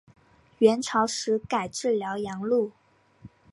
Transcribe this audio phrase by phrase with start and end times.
[0.57, 2.71] 元朝时改置辽阳路。